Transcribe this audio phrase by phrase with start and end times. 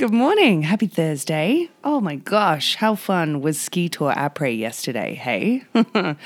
[0.00, 0.62] Good morning.
[0.62, 1.68] Happy Thursday.
[1.84, 5.64] Oh my gosh, how fun was Skiitour Après yesterday, hey?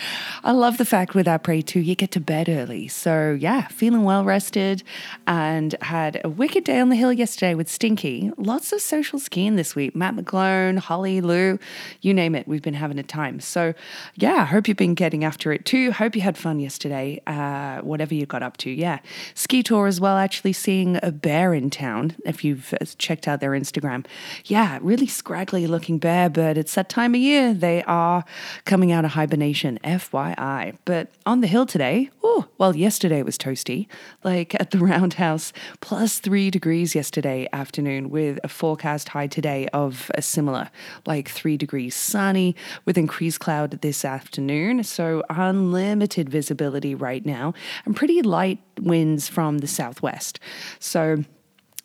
[0.45, 2.87] I love the fact with Après too, you get to bed early.
[2.87, 4.85] So yeah, feeling well rested
[5.27, 8.31] and had a wicked day on the hill yesterday with Stinky.
[8.37, 9.97] Lots of social skiing this week.
[9.97, 11.59] Matt McGlone, Holly, Lou,
[12.01, 13.41] you name it, we've been having a time.
[13.41, 13.75] So
[14.15, 15.91] yeah, hope you've been getting after it too.
[15.91, 18.71] Hope you had fun yesterday, uh, whatever you got up to.
[18.71, 19.01] Yeah.
[19.35, 23.64] Skiitour as well, actually seeing a bear in town, if you've uh, checked out their
[23.65, 24.07] Instagram.
[24.45, 27.55] Yeah, really scraggly looking bear, but it's that time of year.
[27.55, 28.25] They are
[28.65, 30.77] coming out of hibernation, FYI.
[30.85, 33.87] But on the hill today, oh, well, yesterday was toasty,
[34.23, 40.11] like at the Roundhouse, plus three degrees yesterday afternoon, with a forecast high today of
[40.15, 40.71] a similar,
[41.07, 44.83] like three degrees sunny with increased cloud this afternoon.
[44.85, 50.41] So unlimited visibility right now and pretty light winds from the southwest.
[50.79, 51.25] So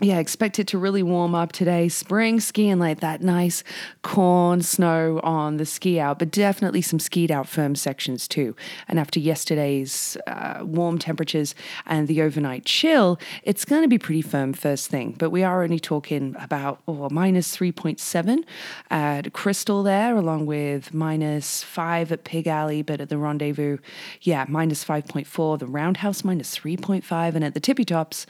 [0.02, 1.90] yeah, expect it to really warm up today.
[1.90, 3.66] Spring skiing like that nice
[4.02, 8.56] corn snow on the ski out, but definitely some skied out firm sections too.
[8.88, 11.54] And after yesterday's uh, warm temperatures
[11.86, 15.16] and the overnight chill, it's going to be pretty firm first thing.
[15.18, 18.46] But we are only talking about oh, minus 3.7
[18.90, 23.80] at Crystal there, along with minus 5 at Pig Alley, but at the Rendezvous,
[24.22, 25.60] yeah, minus 5.4.
[25.60, 27.36] The Roundhouse, minus 3.5.
[27.36, 28.26] And at the tippy tops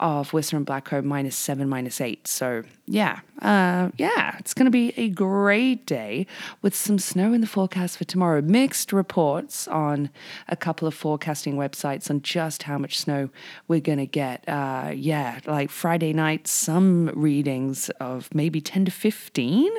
[0.00, 2.26] of Whistler and Blackcomb, minus seven, minus eight.
[2.26, 6.26] So yeah, uh, yeah, it's going to be a great day
[6.62, 8.40] with some snow in the forecast for tomorrow.
[8.40, 10.08] Mixed reports on
[10.48, 13.28] a couple of forecasting websites on just how much snow
[13.68, 14.48] we're going to get.
[14.48, 19.70] Uh, yeah, like Friday night, some readings of maybe 10 to 15.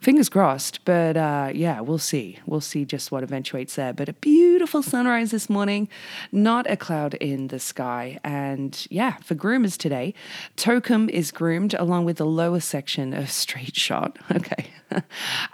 [0.00, 2.40] Fingers crossed, but uh, yeah, we'll see.
[2.46, 3.92] We'll see just what eventuates there.
[3.92, 5.88] But a beautiful sunrise this morning,
[6.32, 8.18] not a cloud in the sky.
[8.24, 10.14] And yeah, for groomers today,
[10.64, 14.18] Tokum is groomed along with the lower section of Straight Shot.
[14.34, 14.70] Okay.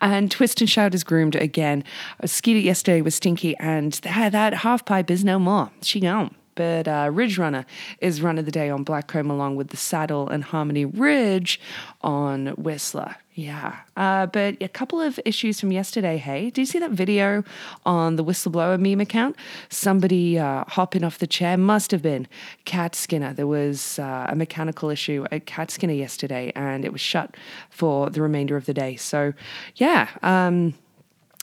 [0.01, 1.83] and Twist and Shout is groomed again.
[2.21, 5.73] I skied it yesterday with Stinky, and that, that half pipe is no more.
[5.83, 7.65] She gone but uh, Ridge Runner
[8.03, 11.59] is run of the day on Blackcomb along with the Saddle and Harmony Ridge
[12.03, 13.17] on Whistler.
[13.33, 13.77] Yeah.
[13.97, 16.51] Uh, but a couple of issues from yesterday, hey.
[16.51, 17.45] Did you see that video
[17.87, 19.37] on the whistleblower meme account?
[19.71, 22.29] Somebody uh, hopping off the chair must have been
[22.67, 23.33] Cat Skinner.
[23.33, 27.39] There was uh, a mechanical issue at Cat Skinner yesterday and it was shut
[27.71, 28.97] for the remainder of the day.
[28.97, 29.33] So,
[29.77, 30.09] yeah.
[30.23, 30.75] Um,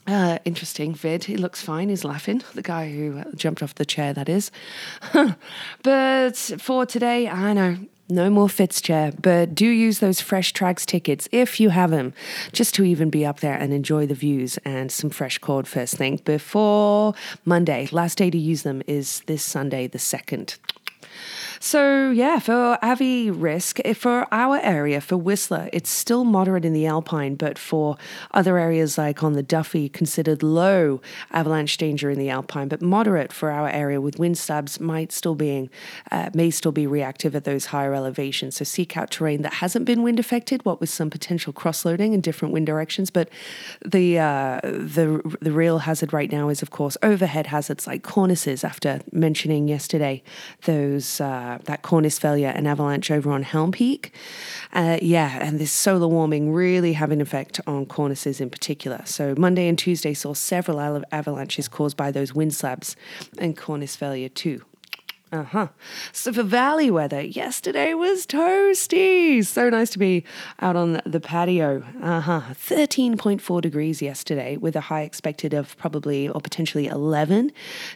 [0.07, 1.25] uh, interesting vid.
[1.25, 1.89] He looks fine.
[1.89, 2.41] He's laughing.
[2.53, 4.51] The guy who jumped off the chair, that is.
[5.83, 7.77] but for today, I know
[8.09, 12.13] no more Fitz chair, but do use those fresh tracks tickets if you have them,
[12.53, 15.95] just to even be up there and enjoy the views and some fresh cord first
[15.95, 17.13] thing before
[17.43, 17.89] Monday.
[17.91, 20.57] Last day to use them is this Sunday, the 2nd.
[21.59, 26.73] So, yeah, for Avi risk, eh, for our area, for Whistler, it's still moderate in
[26.73, 27.97] the Alpine, but for
[28.31, 31.01] other areas like on the Duffey, considered low
[31.31, 35.35] avalanche danger in the Alpine, but moderate for our area with wind slabs might still
[35.35, 35.69] being,
[36.11, 38.57] uh, may still be reactive at those higher elevations.
[38.57, 42.13] So, seek out terrain that hasn't been wind affected, what with some potential cross loading
[42.13, 43.09] in different wind directions.
[43.09, 43.29] But
[43.83, 48.63] the, uh, the, the real hazard right now is, of course, overhead hazards like cornices,
[48.63, 50.21] after mentioning yesterday
[50.65, 51.19] those.
[51.19, 54.13] Uh, uh, that cornice failure and avalanche over on Helm Peak.
[54.73, 59.01] Uh, yeah, and this solar warming really having an effect on cornices in particular.
[59.05, 60.79] So Monday and Tuesday saw several
[61.11, 62.95] avalanches caused by those wind slabs
[63.37, 64.61] and cornice failure too.
[65.29, 65.67] Uh huh.
[66.13, 69.45] So for valley weather, yesterday was toasty.
[69.45, 70.23] So nice to be
[70.61, 71.83] out on the patio.
[72.01, 72.41] Uh huh.
[72.53, 77.51] 13.4 degrees yesterday with a high expected of probably or potentially 11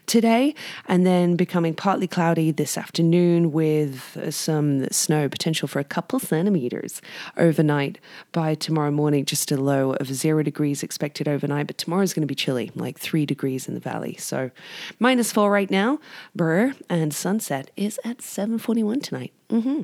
[0.08, 0.54] today.
[0.90, 7.02] And then becoming partly cloudy this afternoon with some snow potential for a couple centimeters
[7.38, 7.98] overnight
[8.34, 9.24] by tomorrow morning.
[9.24, 11.68] Just a low of zero degrees expected overnight.
[11.68, 14.18] But tomorrow's going to be chilly, like three degrees in the valley.
[14.20, 14.52] So
[15.00, 15.98] minus four right now.
[16.36, 16.74] Brr.
[16.90, 19.34] And sunset is at 7:41 tonight.
[19.52, 19.82] Mm-hmm.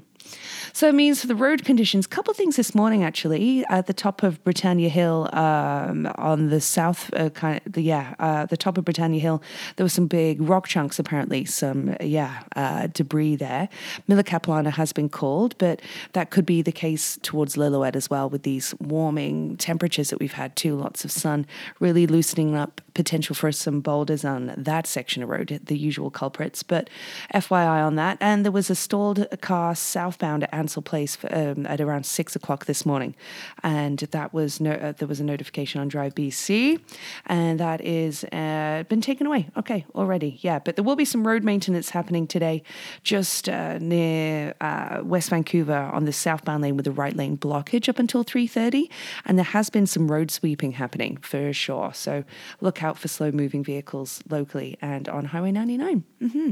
[0.74, 4.24] So it means for the road conditions, couple things this morning actually at the top
[4.24, 8.78] of Britannia Hill um, on the south, uh, kind of the, yeah, uh, the top
[8.78, 9.42] of Britannia Hill,
[9.76, 13.70] there were some big rock chunks apparently, some yeah uh, debris there.
[14.08, 15.82] Miller Capilano has been called, but
[16.14, 20.34] that could be the case towards Lillooet as well with these warming temperatures that we've
[20.34, 20.76] had too.
[20.76, 21.46] Lots of sun
[21.80, 26.64] really loosening up potential for some boulders on that section of road, the usual culprits.
[26.64, 26.90] But
[27.34, 28.18] FYI on that.
[28.20, 32.36] And there was a stalled car southbound at Ansell Place for, um, at around six
[32.36, 33.16] o'clock this morning,
[33.64, 36.80] and that was no, uh, there was a notification on Drive BC,
[37.26, 39.50] and that is uh, been taken away.
[39.58, 40.60] Okay, already, yeah.
[40.60, 42.64] But there will be some road maintenance happening today,
[43.04, 47.90] just uh, near uh, West Vancouver on the southbound lane with the right lane blockage
[47.90, 48.90] up until three thirty,
[49.26, 51.92] and there has been some road sweeping happening for sure.
[51.94, 52.24] So
[52.62, 56.04] look out for slow moving vehicles locally and on Highway ninety nine.
[56.22, 56.52] Mm-hmm.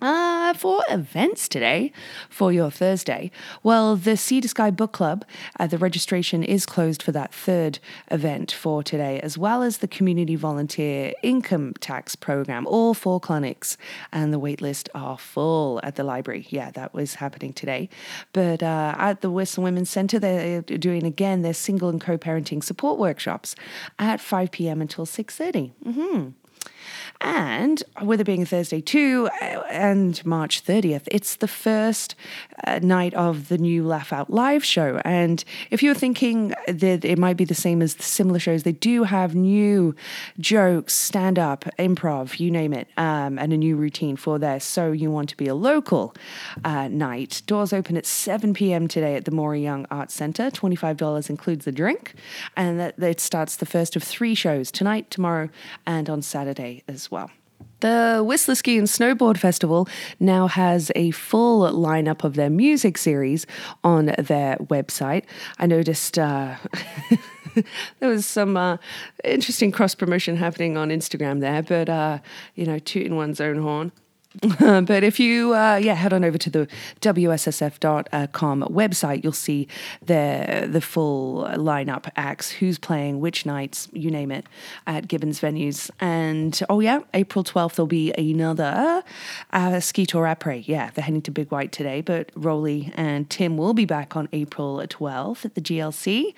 [0.00, 1.90] Uh, for events today,
[2.30, 3.32] for your Thursday,
[3.64, 5.24] well, the Sea to Sky Book Club,
[5.58, 9.88] uh, the registration is closed for that third event for today, as well as the
[9.88, 13.76] Community Volunteer Income Tax Program, all four clinics,
[14.12, 16.46] and the waitlist are full at the library.
[16.48, 17.88] Yeah, that was happening today.
[18.32, 23.00] But uh, at the Whistler Women's Centre, they're doing again their single and co-parenting support
[23.00, 23.56] workshops
[23.98, 24.80] at 5 p.m.
[24.80, 25.72] until 6.30.
[25.84, 26.28] Mm-hmm.
[27.20, 32.14] And with it being a Thursday too, uh, and March 30th, it's the first
[32.64, 35.00] uh, night of the new Laugh Out Live show.
[35.04, 38.72] And if you're thinking that it might be the same as the similar shows, they
[38.72, 39.96] do have new
[40.38, 44.60] jokes, stand up, improv, you name it, um, and a new routine for there.
[44.60, 46.14] So you want to be a local
[46.64, 47.42] uh, night.
[47.46, 48.86] Doors open at 7 p.m.
[48.86, 50.50] today at the Maury Young Arts Centre.
[50.50, 52.14] $25 includes the drink.
[52.56, 55.48] And that, it starts the first of three shows tonight, tomorrow,
[55.84, 57.30] and on Saturday as well.
[57.80, 59.88] The Whistler Ski and Snowboard Festival
[60.18, 63.46] now has a full lineup of their music series
[63.84, 65.24] on their website.
[65.58, 66.56] I noticed uh,
[68.00, 68.78] there was some uh,
[69.22, 72.18] interesting cross promotion happening on Instagram there, but uh,
[72.56, 73.92] you know, tooting one's own horn.
[74.58, 76.68] but if you, uh, yeah, head on over to the
[77.00, 79.66] WSSF.com website, you'll see
[80.04, 84.46] the the full lineup acts, who's playing, which nights, you name it,
[84.86, 85.90] at Gibbons venues.
[85.98, 89.02] And oh yeah, April twelfth there'll be another
[89.52, 90.62] uh, Skiitour après.
[90.66, 94.28] Yeah, they're heading to Big White today, but Rollie and Tim will be back on
[94.32, 96.34] April twelfth at the GLC.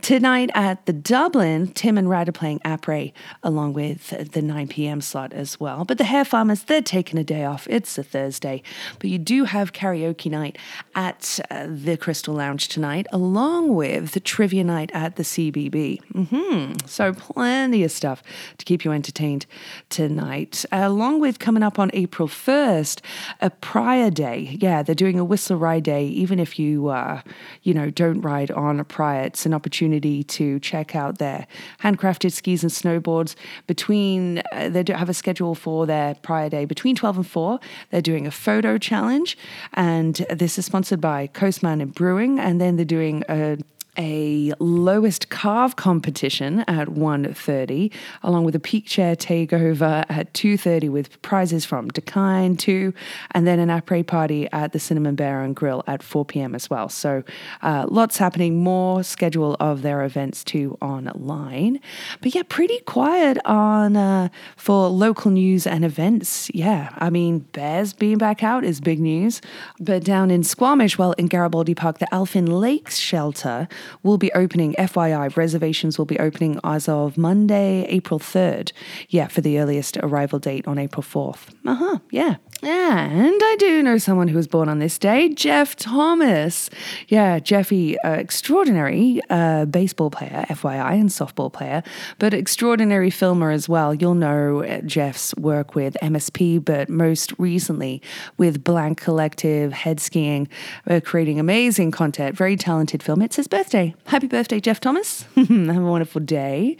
[0.00, 5.00] Tonight at the Dublin, Tim and Rad are playing après along with the 9 p.m.
[5.00, 5.84] slot as well.
[5.84, 7.66] But the Hair Farmers, they're taking a day off.
[7.68, 8.62] It's a Thursday,
[8.98, 10.56] but you do have karaoke night
[10.94, 16.00] at uh, the Crystal Lounge tonight, along with the trivia night at the CBB.
[16.14, 16.86] Mm-hmm.
[16.86, 18.22] So plenty of stuff
[18.58, 19.46] to keep you entertained
[19.88, 23.02] tonight, along with coming up on April first,
[23.40, 24.56] a Prior day.
[24.60, 26.06] Yeah, they're doing a Whistler Ride Day.
[26.06, 27.22] Even if you, uh,
[27.62, 31.46] you know, don't ride on a Prior, it's an opportunity to check out their
[31.82, 33.34] handcrafted skis and snowboards.
[33.66, 37.26] Between uh, they don't have a schedule for their Prior day between 12 12 and
[37.26, 37.60] 4,
[37.90, 39.38] they're doing a photo challenge,
[39.72, 43.56] and this is sponsored by Coast Mountain Brewing, and then they're doing a
[43.98, 47.92] a lowest carve competition at 1.30,
[48.22, 52.94] along with a peak chair takeover at 2.30 with prizes from Dakine too,
[53.32, 56.54] and then an après party at the Cinnamon Bear and Grill at 4 p.m.
[56.54, 56.88] as well.
[56.88, 57.24] So
[57.62, 61.80] uh, lots happening, more schedule of their events too online.
[62.20, 66.50] But yeah, pretty quiet on uh, for local news and events.
[66.54, 69.40] Yeah, I mean, Bears being back out is big news.
[69.80, 73.68] But down in Squamish, well, in Garibaldi Park, the Elfin Lakes Shelter
[74.02, 78.72] will be opening, FYI, reservations will be opening as of Monday, April 3rd.
[79.08, 81.54] Yeah, for the earliest arrival date on April 4th.
[81.64, 82.36] Uh huh, yeah.
[82.62, 86.70] And I do know someone who was born on this day, Jeff Thomas.
[87.06, 91.84] Yeah, Jeffy, uh, extraordinary uh, baseball player, FYI, and softball player,
[92.18, 93.94] but extraordinary filmer as well.
[93.94, 98.02] You'll know uh, Jeff's work with MSP, but most recently
[98.38, 100.48] with Blank Collective, head skiing,
[100.88, 102.36] uh, creating amazing content.
[102.36, 103.22] Very talented film.
[103.22, 103.67] It's his birthday.
[104.06, 105.22] Happy birthday, Jeff Thomas.
[105.34, 106.76] Have a wonderful day.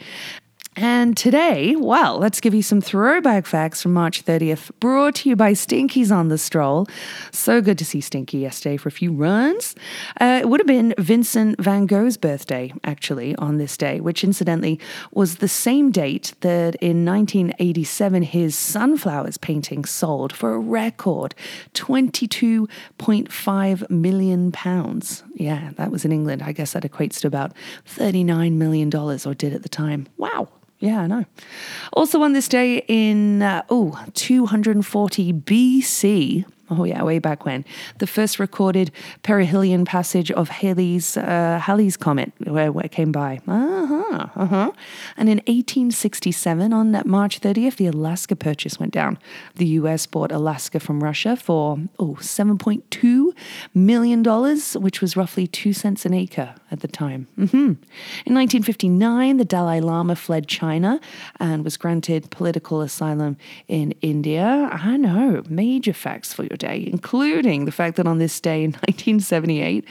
[0.75, 5.35] And today, well, let's give you some throwback facts from March 30th, brought to you
[5.35, 6.87] by Stinky's on the Stroll.
[7.31, 9.75] So good to see Stinky yesterday for a few runs.
[10.21, 14.79] Uh, it would have been Vincent van Gogh's birthday, actually, on this day, which incidentally
[15.11, 21.35] was the same date that in 1987 his Sunflowers painting sold for a record
[21.73, 25.23] 22.5 million pounds.
[25.33, 26.43] Yeah, that was in England.
[26.43, 27.53] I guess that equates to about
[27.85, 30.07] $39 million, or did at the time.
[30.17, 30.49] Wow.
[30.79, 31.25] Yeah, I know.
[31.91, 37.65] Also on this day in, uh, oh, 240 BC, oh yeah, way back when,
[37.99, 38.91] the first recorded
[39.23, 43.39] perihelion passage of Halley's, uh, Halley's Comet, where, where it came by.
[43.47, 44.71] Uh-huh, uh-huh.
[45.17, 49.17] And in 1867, on March 30th, the Alaska Purchase went down.
[49.55, 53.33] The US bought Alaska from Russia for, oh, $7.2
[53.73, 54.23] million,
[54.81, 57.27] which was roughly two cents an acre at the time.
[57.37, 57.57] Mm-hmm.
[57.57, 60.99] In 1959, the Dalai Lama fled China
[61.39, 64.69] and was granted political asylum in India.
[64.71, 68.71] I know, major facts for your day, including the fact that on this day in
[68.87, 69.85] 1978,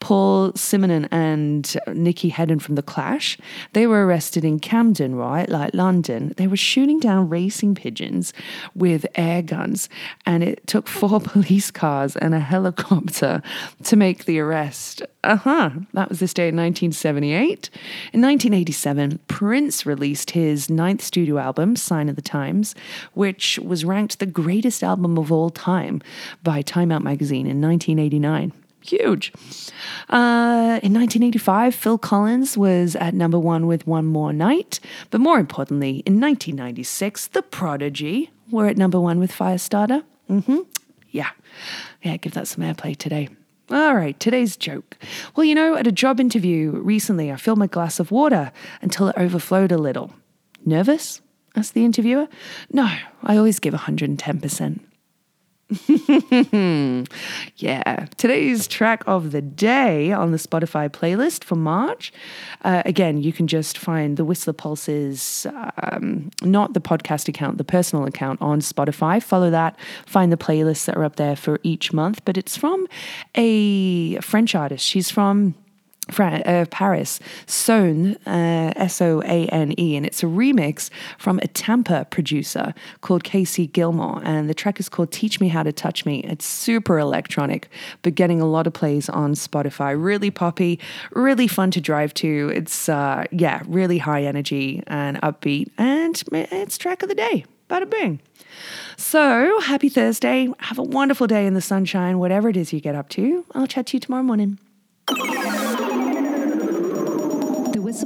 [0.00, 3.38] Paul Simonon and Nicky Headon from The Clash,
[3.72, 6.34] they were arrested in Camden, right, like London.
[6.36, 8.32] They were shooting down racing pigeons
[8.74, 9.88] with air guns,
[10.26, 13.42] and it took four police cars and a helicopter
[13.84, 15.02] to make the arrest.
[15.22, 15.70] Uh huh.
[15.92, 17.70] That was this day in 1978.
[18.12, 22.74] In 1987, Prince released his ninth studio album, Sign of the Times,
[23.14, 26.02] which was ranked the greatest album of all time
[26.42, 28.52] by Time Out magazine in 1989
[28.86, 29.32] huge.
[30.10, 34.80] Uh, in 1985, Phil Collins was at number one with One More Night.
[35.10, 40.04] But more importantly, in 1996, The Prodigy were at number one with Firestarter.
[40.28, 40.58] Mm-hmm.
[41.10, 41.30] Yeah.
[42.02, 43.28] Yeah, give that some airplay today.
[43.70, 44.98] All right, today's joke.
[45.34, 48.52] Well, you know, at a job interview recently, I filled my glass of water
[48.82, 50.12] until it overflowed a little.
[50.66, 51.22] Nervous?
[51.56, 52.26] asked the interviewer.
[52.72, 52.90] No,
[53.22, 54.80] I always give 110%.
[57.56, 62.12] yeah, today's track of the day on the Spotify playlist for March.
[62.62, 65.46] Uh, again, you can just find the Whistler Pulses,
[65.82, 69.22] um, not the podcast account, the personal account on Spotify.
[69.22, 72.24] Follow that, find the playlists that are up there for each month.
[72.24, 72.86] But it's from
[73.34, 74.84] a French artist.
[74.84, 75.54] She's from
[76.18, 81.46] uh, Paris, Soane, uh, S O A N E, and it's a remix from a
[81.48, 84.20] Tampa producer called Casey Gilmore.
[84.24, 86.20] And the track is called Teach Me How to Touch Me.
[86.24, 87.68] It's super electronic,
[88.02, 89.94] but getting a lot of plays on Spotify.
[90.00, 90.78] Really poppy,
[91.12, 92.52] really fun to drive to.
[92.54, 95.70] It's, uh, yeah, really high energy and upbeat.
[95.78, 97.44] And it's track of the day.
[97.68, 98.20] Bada bing.
[98.96, 100.48] So, happy Thursday.
[100.58, 103.44] Have a wonderful day in the sunshine, whatever it is you get up to.
[103.54, 104.58] I'll chat to you tomorrow morning.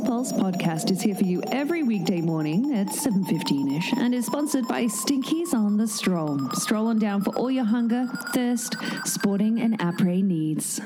[0.08, 4.84] Pulse podcast is here for you every weekday morning at 7.15ish and is sponsored by
[4.84, 6.48] Stinkies on the Stroll.
[6.54, 10.80] Stroll on down for all your hunger, thirst, sporting and après needs.